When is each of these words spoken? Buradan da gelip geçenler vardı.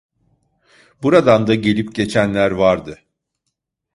Buradan 1.03 1.47
da 1.47 1.55
gelip 1.55 1.95
geçenler 1.95 2.51
vardı. 2.51 2.99